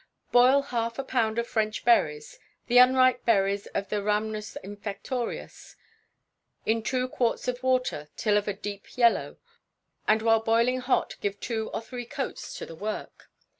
Boil 0.31 0.63
half 0.63 0.97
a 0.97 1.03
pound 1.03 1.37
of 1.37 1.45
French 1.45 1.85
Berries 1.85 2.39
(the 2.65 2.79
unripe 2.79 3.23
berries 3.23 3.67
of 3.67 3.89
the 3.89 4.01
rhamnus 4.01 4.57
infectorius) 4.63 5.75
in 6.65 6.81
two 6.81 7.07
quarts 7.07 7.47
of 7.47 7.61
water 7.61 8.09
till 8.17 8.35
of 8.35 8.47
a 8.47 8.53
deep 8.55 8.97
yellow, 8.97 9.37
and 10.07 10.23
while 10.23 10.39
boiling 10.39 10.79
hot 10.79 11.17
give 11.21 11.39
two 11.39 11.69
or 11.71 11.83
three 11.83 12.07
coats 12.07 12.57
to 12.57 12.65
the 12.65 12.73
work. 12.75 13.29